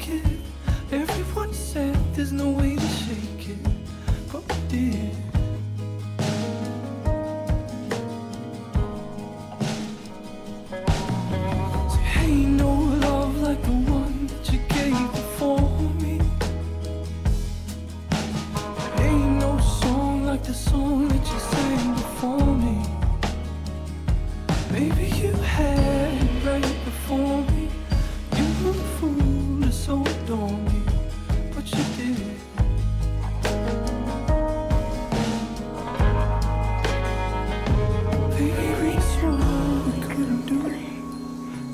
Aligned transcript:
it. 0.00 0.24
Everyone 0.90 1.52
said 1.52 1.96
there's 2.14 2.32
no 2.32 2.50
way 2.50 2.71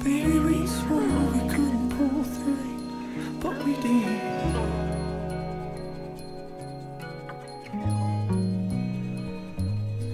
it. 0.09 0.25
Baby, 0.25 0.39
we 0.39 0.67
swore 0.67 1.01
we 1.01 1.49
couldn't 1.49 1.91
pull 1.97 2.25
through 2.25 2.59
but 3.41 3.65
we 3.65 3.75
did. 3.77 4.21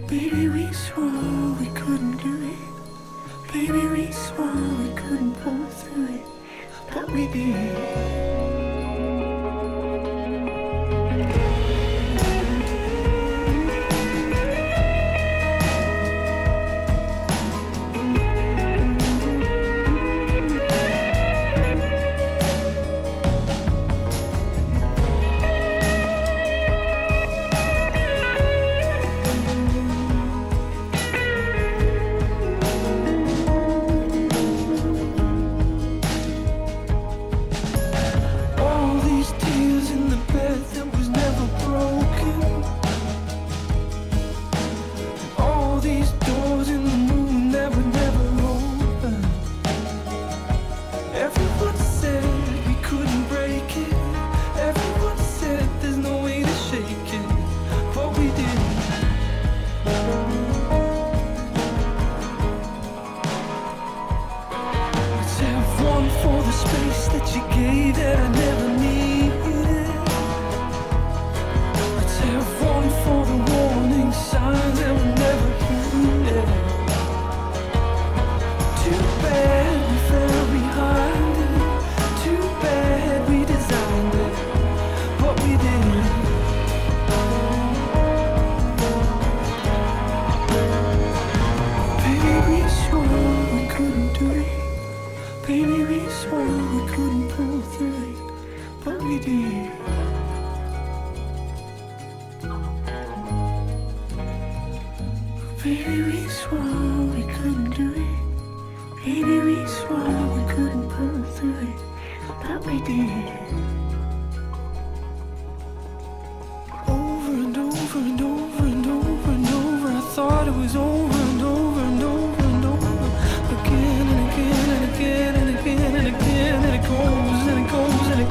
Baby, 0.09 0.49
we 0.49 0.73
swore 0.73 1.57
we 1.61 1.67
couldn't 1.75 2.17
do 2.19 2.35
it. 2.53 3.53
Baby, 3.53 3.87
we 3.89 4.13
swore 4.13 4.53
we 4.53 4.95
couldn't 4.95 5.35
pull 5.43 5.67
through 5.67 6.15
it, 6.17 6.27
but 6.93 7.11
we 7.11 7.27
did. 7.29 8.34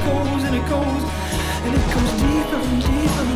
Goes 0.04 0.44
and 0.44 0.54
it 0.54 0.68
goes 0.68 1.02
and 1.64 1.74
it 1.74 1.86
goes 1.94 2.12
deeper 2.20 2.60
and 2.60 2.82
deeper 2.82 3.33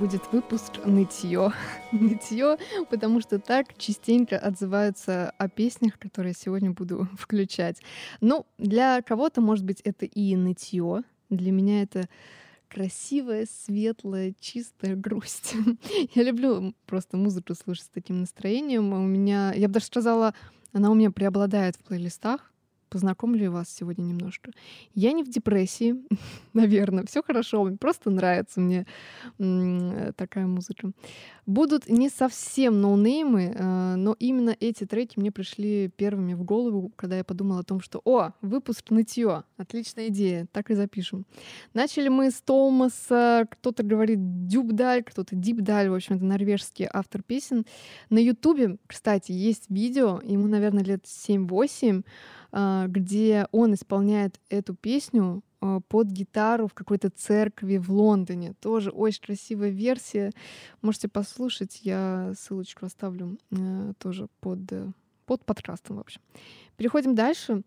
будет 0.00 0.32
выпуск 0.32 0.82
нытье. 0.86 1.52
нытье, 1.92 2.56
потому 2.88 3.20
что 3.20 3.38
так 3.38 3.76
частенько 3.76 4.38
отзываются 4.38 5.30
о 5.36 5.46
песнях, 5.50 5.98
которые 5.98 6.32
сегодня 6.32 6.70
буду 6.70 7.06
включать. 7.18 7.82
Ну, 8.22 8.46
для 8.56 9.02
кого-то, 9.02 9.42
может 9.42 9.66
быть, 9.66 9.82
это 9.82 10.06
и 10.06 10.34
нытье. 10.36 11.02
Для 11.28 11.52
меня 11.52 11.82
это 11.82 12.08
красивая, 12.70 13.46
светлая, 13.46 14.32
чистая 14.40 14.96
грусть. 14.96 15.54
я 16.14 16.22
люблю 16.22 16.74
просто 16.86 17.18
музыку 17.18 17.54
слушать 17.54 17.84
с 17.84 17.90
таким 17.90 18.20
настроением. 18.20 18.94
У 18.94 19.06
меня, 19.06 19.52
я 19.52 19.68
бы 19.68 19.74
даже 19.74 19.86
сказала, 19.86 20.34
она 20.72 20.90
у 20.90 20.94
меня 20.94 21.10
преобладает 21.10 21.76
в 21.76 21.80
плейлистах. 21.80 22.49
Познакомлю 22.90 23.52
вас 23.52 23.68
сегодня 23.68 24.02
немножко. 24.02 24.50
Я 24.94 25.12
не 25.12 25.22
в 25.22 25.28
депрессии, 25.28 25.94
наверное, 26.52 27.06
все 27.06 27.22
хорошо, 27.22 27.70
просто 27.78 28.10
нравится 28.10 28.60
мне 28.60 28.86
такая 30.16 30.46
музыка. 30.46 30.90
Будут 31.46 31.88
не 31.88 32.08
совсем 32.08 32.80
ноунеймы, 32.80 33.54
э, 33.54 33.94
но 33.96 34.14
именно 34.18 34.56
эти 34.60 34.84
треки 34.84 35.18
мне 35.18 35.32
пришли 35.32 35.88
первыми 35.88 36.34
в 36.34 36.44
голову, 36.44 36.92
когда 36.96 37.16
я 37.16 37.24
подумала 37.24 37.60
о 37.60 37.64
том, 37.64 37.80
что 37.80 38.00
«О, 38.04 38.32
выпуск 38.40 38.90
нытье, 38.90 39.44
отличная 39.56 40.08
идея, 40.08 40.46
так 40.52 40.70
и 40.70 40.74
запишем». 40.74 41.26
Начали 41.74 42.08
мы 42.08 42.30
с 42.30 42.40
Томаса, 42.42 43.46
кто-то 43.50 43.82
говорит 43.82 44.46
Дюбдаль, 44.46 45.02
кто-то 45.02 45.34
Дипдаль, 45.34 45.88
в 45.88 45.94
общем, 45.94 46.16
это 46.16 46.24
норвежский 46.24 46.88
автор 46.92 47.22
песен. 47.22 47.64
На 48.10 48.18
Ютубе, 48.18 48.76
кстати, 48.86 49.32
есть 49.32 49.64
видео, 49.68 50.20
ему, 50.22 50.46
наверное, 50.46 50.84
лет 50.84 51.04
7-8, 51.04 52.02
а, 52.02 52.02
где 52.52 53.46
он 53.52 53.74
исполняет 53.74 54.40
эту 54.48 54.74
песню 54.74 55.42
а, 55.60 55.80
под 55.80 56.08
гитару 56.08 56.66
в 56.68 56.74
какой-то 56.74 57.10
церкви 57.10 57.76
в 57.76 57.90
Лондоне. 57.90 58.54
Тоже 58.60 58.90
очень 58.90 59.22
красивая 59.22 59.68
версия. 59.68 60.32
Можете 60.80 61.08
послушать, 61.08 61.80
я 61.82 62.32
ссылочку 62.36 62.86
оставлю 62.86 63.38
э, 63.50 63.92
тоже 63.98 64.28
под, 64.40 64.60
э, 64.72 64.90
под 65.26 65.44
подкастом, 65.44 65.96
в 65.96 66.00
общем. 66.00 66.20
Переходим 66.76 67.14
дальше. 67.14 67.62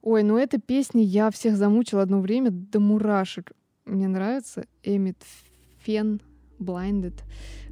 Ой, 0.00 0.22
ну 0.22 0.38
эта 0.38 0.58
песня 0.58 1.02
я 1.02 1.30
всех 1.30 1.56
замучила 1.56 2.02
одно 2.02 2.20
время 2.20 2.50
до 2.50 2.80
мурашек. 2.80 3.52
Мне 3.84 4.08
нравится 4.08 4.64
Эмит 4.82 5.22
Фен 5.80 6.22
Blinded. 6.58 7.14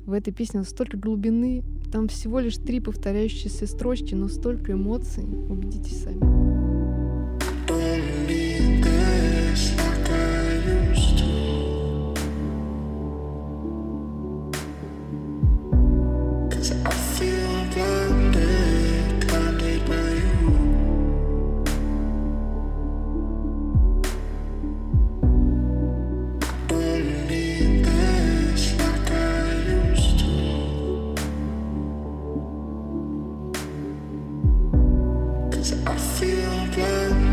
В 0.05 0.13
этой 0.13 0.33
песне 0.33 0.63
столько 0.65 0.97
глубины, 0.97 1.65
там 1.93 2.09
всего 2.09 2.39
лишь 2.39 2.57
три 2.57 2.81
повторяющиеся 2.81 3.67
строчки, 3.67 4.15
но 4.15 4.29
столько 4.29 4.73
эмоций. 4.73 5.25
Убедитесь 5.25 6.03
сами. 6.03 6.46
I 35.73 35.97
feel 35.99 36.63
again. 36.67 37.26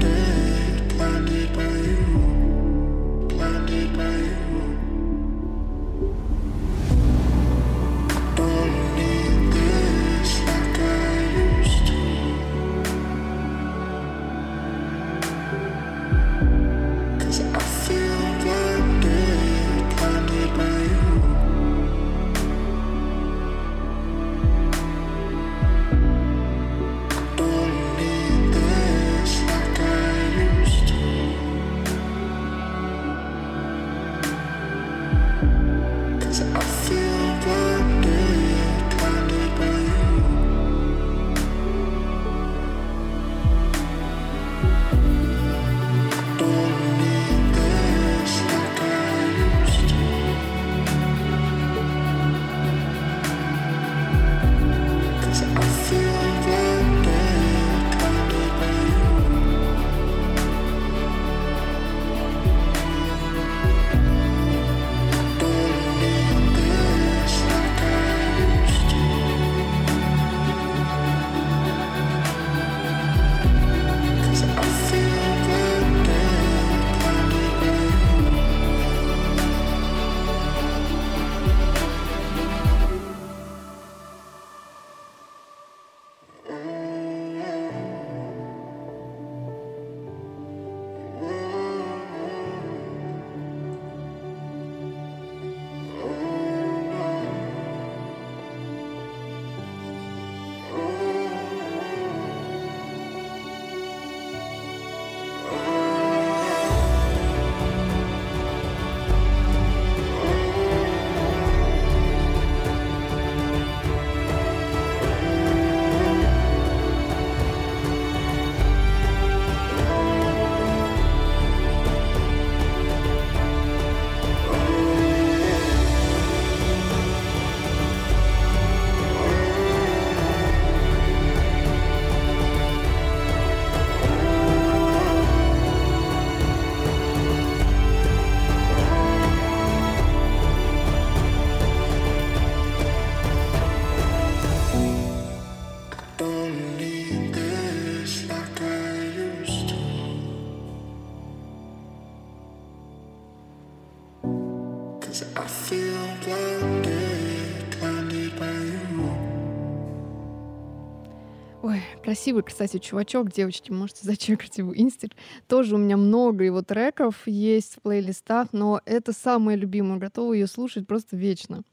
Красивый, 162.14 162.44
кстати, 162.44 162.78
чувачок, 162.78 163.32
девочки, 163.32 163.72
можете 163.72 164.02
зачекать 164.04 164.60
его 164.60 164.78
инстик. 164.78 165.14
Тоже 165.48 165.74
у 165.74 165.78
меня 165.80 165.98
много 165.98 166.44
его 166.44 166.62
треков 166.62 167.24
есть 167.26 167.78
в 167.78 167.82
плейлистах, 167.82 168.50
но 168.52 168.82
это 168.86 169.14
самое 169.14 169.58
любимое, 169.58 169.98
готова 169.98 170.34
ее 170.34 170.46
слушать 170.46 170.86
просто 170.86 171.18
вечно. 171.18 171.64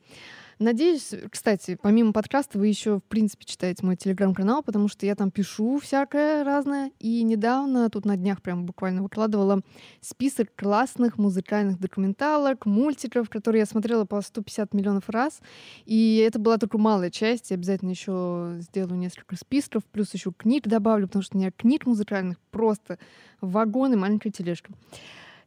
Надеюсь, 0.61 1.15
кстати, 1.31 1.79
помимо 1.81 2.13
подкаста 2.13 2.59
вы 2.59 2.67
еще, 2.67 2.99
в 2.99 3.05
принципе, 3.05 3.47
читаете 3.47 3.87
мой 3.87 3.97
телеграм-канал, 3.97 4.63
потому 4.63 4.89
что 4.89 5.07
я 5.07 5.15
там 5.15 5.31
пишу 5.31 5.79
всякое 5.79 6.45
разное. 6.45 6.93
И 6.99 7.23
недавно, 7.23 7.89
тут 7.89 8.05
на 8.05 8.15
днях 8.19 8.43
прям 8.43 8.67
буквально 8.67 9.03
выкладывала 9.03 9.63
список 10.03 10.55
классных 10.55 11.17
музыкальных 11.17 11.81
документалок, 11.81 12.67
мультиков, 12.67 13.31
которые 13.31 13.61
я 13.61 13.67
смотрела 13.67 14.05
по 14.05 14.21
150 14.21 14.75
миллионов 14.75 15.09
раз. 15.09 15.41
И 15.87 16.17
это 16.19 16.39
была 16.39 16.59
только 16.59 16.77
малая 16.77 17.09
часть. 17.09 17.49
Я 17.49 17.55
обязательно 17.55 17.89
еще 17.89 18.57
сделаю 18.59 18.99
несколько 18.99 19.37
списков, 19.37 19.83
плюс 19.87 20.13
еще 20.13 20.31
книг 20.31 20.69
добавлю, 20.69 21.07
потому 21.07 21.23
что 21.23 21.39
у 21.39 21.41
меня 21.41 21.53
книг 21.53 21.87
музыкальных 21.87 22.39
просто 22.51 22.99
вагон 23.41 23.95
и 23.95 23.97
маленькая 23.97 24.31
тележка. 24.31 24.75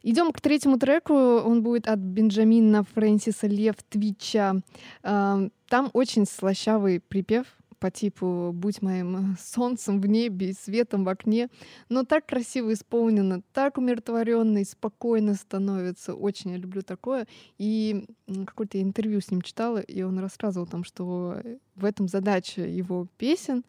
Идем 0.06 0.32
к 0.32 0.40
третьему 0.42 0.78
треку. 0.78 1.14
Он 1.14 1.62
будет 1.62 1.88
от 1.88 1.98
Бенджамина 1.98 2.84
Фрэнсиса 2.84 3.46
Лев 3.46 3.76
Твича. 3.88 4.56
Там 5.02 5.50
очень 5.94 6.26
слащавый 6.26 7.00
припев 7.00 7.46
по 7.78 7.90
типу 7.90 8.52
«Будь 8.52 8.82
моим 8.82 9.34
солнцем 9.40 10.02
в 10.02 10.06
небе 10.06 10.50
и 10.50 10.52
светом 10.52 11.04
в 11.04 11.08
окне», 11.08 11.48
но 11.88 12.04
так 12.04 12.26
красиво 12.26 12.74
исполнено, 12.74 13.42
так 13.54 13.78
умиротворенно 13.78 14.58
и 14.58 14.64
спокойно 14.64 15.34
становится. 15.34 16.14
Очень 16.14 16.50
я 16.50 16.58
люблю 16.58 16.82
такое. 16.82 17.26
И 17.56 18.06
какое-то 18.46 18.82
интервью 18.82 19.22
с 19.22 19.30
ним 19.30 19.40
читала, 19.40 19.78
и 19.78 20.02
он 20.02 20.18
рассказывал 20.18 20.66
там, 20.66 20.84
что 20.84 21.40
в 21.76 21.84
этом 21.84 22.08
задача 22.08 22.60
его 22.60 23.08
песен, 23.16 23.64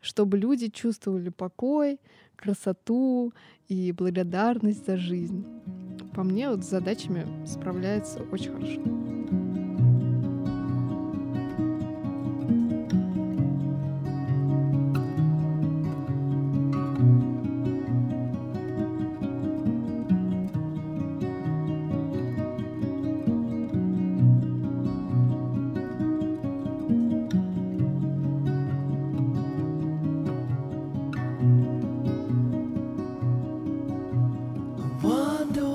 чтобы 0.00 0.38
люди 0.38 0.68
чувствовали 0.68 1.30
покой, 1.30 1.98
красоту 2.40 3.32
и 3.68 3.92
благодарность 3.92 4.86
за 4.86 4.96
жизнь. 4.96 5.44
По 6.14 6.22
мне, 6.22 6.48
вот 6.48 6.64
с 6.64 6.70
задачами 6.70 7.26
справляется 7.46 8.22
очень 8.32 8.52
хорошо. 8.52 9.39
Wonder 35.02 35.69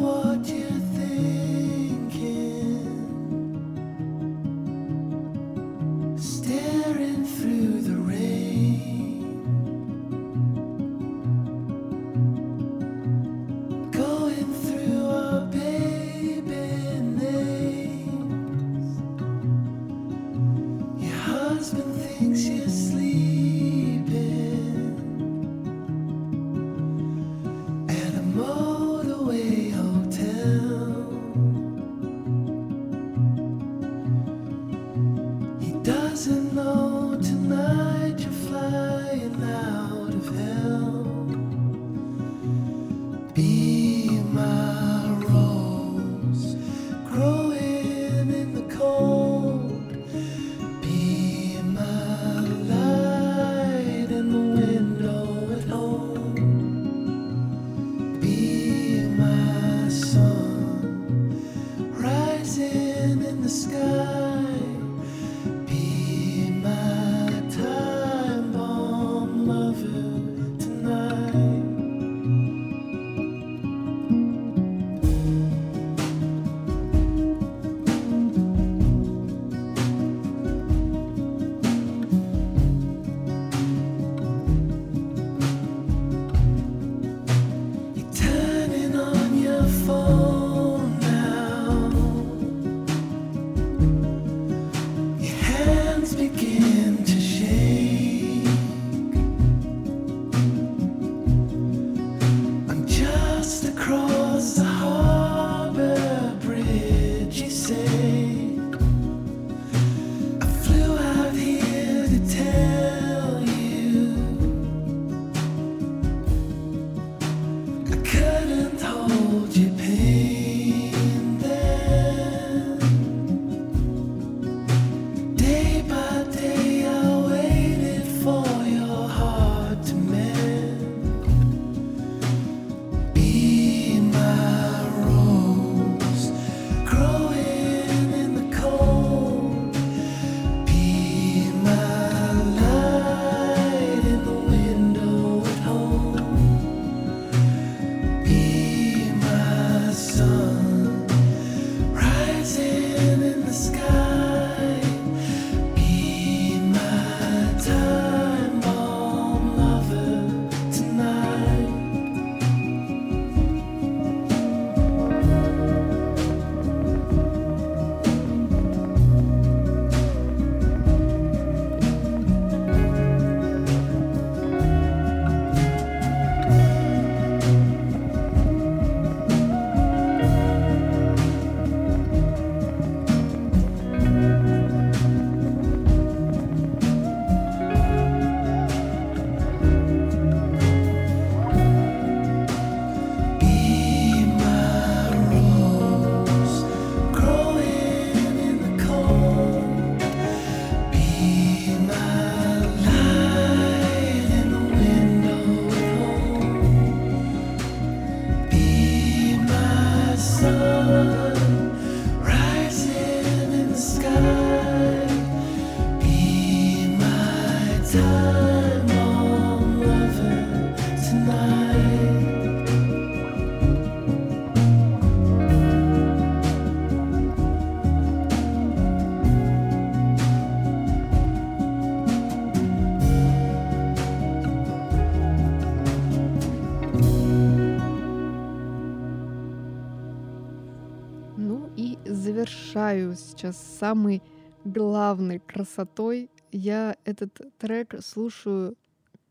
сейчас 243.36 243.58
самой 243.80 244.22
главной 244.64 245.40
красотой. 245.40 246.30
Я 246.52 246.96
этот 247.06 247.40
трек 247.58 247.96
слушаю 248.04 248.76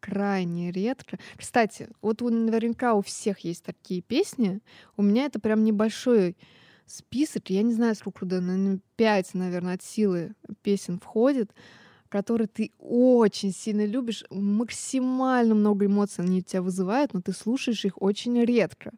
крайне 0.01 0.71
редко. 0.71 1.19
Кстати, 1.37 1.89
вот 2.03 2.21
у- 2.21 2.29
наверняка 2.29 2.95
у 2.95 3.01
всех 3.01 3.41
есть 3.41 3.65
такие 3.65 4.03
песни. 4.03 4.61
У 4.97 5.03
меня 5.03 5.25
это 5.25 5.41
прям 5.41 5.65
небольшой 5.65 6.37
список. 6.87 7.49
Я 7.49 7.63
не 7.63 7.73
знаю, 7.73 7.95
сколько 7.95 8.27
наверное, 8.27 8.81
пять, 8.97 9.33
наверное, 9.33 9.75
от 9.75 9.83
силы 9.83 10.35
песен 10.63 11.01
входит, 11.01 11.53
которые 12.15 12.47
ты 12.47 12.71
очень 12.79 13.51
сильно 13.51 13.85
любишь, 13.85 14.23
максимально 14.31 15.57
много 15.57 15.87
эмоций 15.87 16.25
они 16.25 16.39
у 16.39 16.43
тебя 16.43 16.63
вызывают, 16.63 17.13
но 17.13 17.21
ты 17.21 17.33
слушаешь 17.33 17.85
их 17.85 18.01
очень 18.01 18.41
редко. 18.45 18.93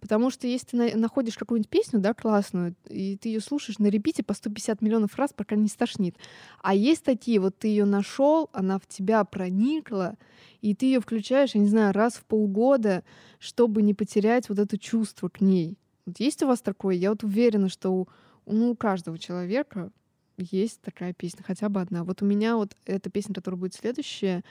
Потому 0.00 0.30
что 0.30 0.48
если 0.48 0.66
ты 0.70 0.76
на- 0.76 0.96
находишь 0.96 1.38
какую-нибудь 1.38 1.70
песню, 1.70 2.00
да, 2.00 2.12
классную, 2.12 2.74
и 2.88 3.16
ты 3.16 3.28
ее 3.28 3.38
слушаешь 3.38 3.78
на 3.78 3.86
репите 3.86 4.24
по 4.24 4.34
150 4.34 4.82
миллионов 4.82 5.14
раз, 5.14 5.32
пока 5.32 5.54
не 5.54 5.68
стошнит. 5.68 6.16
А 6.60 6.74
есть 6.74 7.04
такие, 7.04 7.38
вот 7.38 7.56
ты 7.56 7.68
ее 7.68 7.84
нашел, 7.84 8.50
она 8.52 8.80
в 8.80 8.88
тебя 8.88 9.22
проникла, 9.22 10.16
и 10.60 10.74
ты 10.74 10.86
ее 10.86 10.98
включаешь, 11.00 11.54
я 11.54 11.60
не 11.60 11.68
знаю, 11.68 11.94
раз 11.94 12.14
в 12.14 12.24
полгода, 12.24 13.04
чтобы 13.38 13.80
не 13.80 13.94
потерять 13.94 14.48
вот 14.48 14.58
это 14.58 14.76
чувство 14.76 15.28
к 15.28 15.40
ней. 15.40 15.78
Вот 16.04 16.18
есть 16.18 16.42
у 16.42 16.48
вас 16.48 16.62
такое? 16.62 16.96
Я 16.96 17.10
вот 17.10 17.22
уверена, 17.22 17.68
что 17.68 17.90
у, 17.92 18.08
ну, 18.44 18.72
у 18.72 18.74
каждого 18.74 19.20
человека 19.20 19.92
есть 20.36 20.80
такая 20.82 21.12
песня, 21.12 21.42
хотя 21.46 21.68
бы 21.68 21.80
одна. 21.80 22.04
Вот 22.04 22.22
у 22.22 22.24
меня 22.24 22.56
вот 22.56 22.76
эта 22.84 23.10
песня, 23.10 23.34
которая 23.34 23.58
будет 23.58 23.74
следующая, 23.74 24.42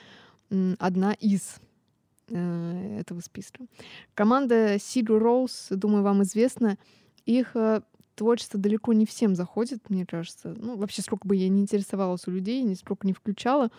одна 0.78 1.12
из. 1.14 1.60
э, 2.28 2.98
этого 3.00 3.20
списка. 3.20 3.66
Команда 4.14 4.76
Sigur 4.76 5.20
Rose, 5.20 5.74
думаю, 5.74 6.02
вам 6.02 6.22
известна. 6.22 6.78
Их 7.24 7.54
э, 7.54 7.82
творчество 8.14 8.58
далеко 8.58 8.92
не 8.92 9.06
всем 9.06 9.34
заходит, 9.34 9.90
мне 9.90 10.06
кажется. 10.06 10.54
Ну, 10.56 10.76
вообще, 10.76 11.02
сколько 11.02 11.26
бы 11.26 11.36
я 11.36 11.48
не 11.48 11.60
интересовалась 11.60 12.26
у 12.26 12.30
людей, 12.30 12.62
ни 12.62 12.74
сколько 12.74 13.06
не 13.06 13.12
включала. 13.12 13.70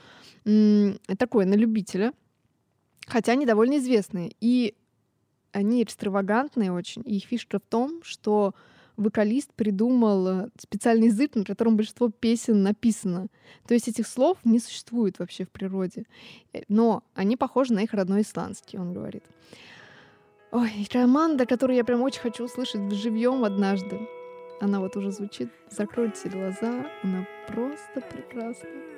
Такое, 0.44 1.46
на 1.46 1.56
любителя. 1.56 2.14
Хотя 3.08 3.34
они 3.34 3.46
довольно 3.46 3.78
известные. 3.78 4.32
И 4.42 4.76
они 5.52 5.84
экстравагантные 5.84 6.72
очень. 6.72 7.02
И 7.06 7.18
их 7.18 7.26
фишка 7.26 7.60
в 7.60 7.68
том, 7.68 8.02
что 8.04 8.54
вокалист 8.98 9.54
придумал 9.54 10.28
э, 10.28 10.50
специальный 10.60 11.08
язык, 11.08 11.36
на 11.36 11.46
котором 11.46 11.78
большинство 11.78 12.10
песен 12.10 12.64
написано. 12.64 13.28
То 13.68 13.74
есть 13.74 13.88
этих 13.88 14.08
слов 14.08 14.38
не 14.44 14.60
существует 14.60 15.20
вообще 15.20 15.46
в 15.46 15.50
природе. 15.50 16.06
Э, 16.54 16.62
Но 16.68 17.04
они 17.14 17.38
похожи 17.38 17.74
на 17.74 17.84
их 17.84 17.94
родной 17.94 18.22
исландский, 18.22 18.78
он 18.78 18.94
говорит. 18.94 19.24
Ой, 20.52 20.88
команда, 20.92 21.46
которую 21.46 21.78
я 21.78 21.84
прям 21.84 22.02
очень 22.02 22.22
хочу 22.22 22.46
услышать 22.46 22.92
живьем 22.92 23.44
однажды. 23.44 24.00
Она 24.60 24.80
вот 24.80 24.96
уже 24.96 25.12
звучит. 25.12 25.50
Закройте 25.70 26.30
глаза, 26.30 26.86
она 27.04 27.28
просто 27.48 28.02
прекрасна. 28.02 28.97